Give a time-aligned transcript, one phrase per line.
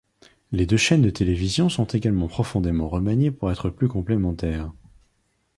[0.51, 4.71] Les deux chaînes de télévision sont également profondément remaniés pour être plus complémentaires.